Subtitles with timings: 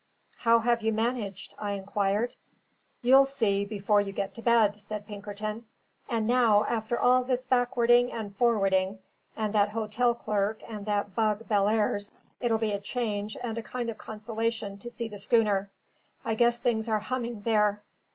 [0.37, 2.33] "How have you managed?" I inquired.
[3.03, 5.65] "You'll see before you get to bed," said Pinkerton.
[6.09, 8.97] "And now, after all this backwarding and forwarding,
[9.37, 13.91] and that hotel clerk, and that bug Bellairs, it'll be a change and a kind
[13.91, 15.69] of consolation to see the schooner.
[16.25, 17.83] I guess things are humming there."